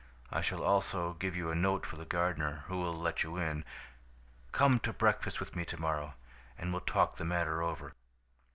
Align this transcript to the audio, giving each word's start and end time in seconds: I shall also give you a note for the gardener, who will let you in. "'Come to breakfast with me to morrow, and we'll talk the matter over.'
I 0.31 0.41
shall 0.41 0.63
also 0.63 1.13
give 1.13 1.35
you 1.35 1.51
a 1.51 1.55
note 1.55 1.85
for 1.85 1.95
the 1.95 2.05
gardener, 2.05 2.63
who 2.65 2.77
will 2.79 2.95
let 2.95 3.21
you 3.21 3.37
in. 3.37 3.63
"'Come 4.51 4.79
to 4.79 4.91
breakfast 4.91 5.39
with 5.39 5.55
me 5.55 5.63
to 5.65 5.79
morrow, 5.79 6.15
and 6.57 6.73
we'll 6.73 6.81
talk 6.81 7.17
the 7.17 7.23
matter 7.23 7.61
over.' 7.61 7.93